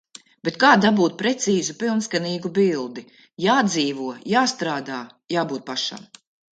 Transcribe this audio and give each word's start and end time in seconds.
Bet 0.47 0.55
kā 0.61 0.69
dabūt 0.85 1.19
precīzu 1.19 1.75
pilnskanīgu 1.83 2.53
bildi? 2.57 3.07
Jādzīvo, 3.49 4.11
jāstrādā, 4.37 5.03
jābūt 5.39 5.71
pašam. 5.73 6.09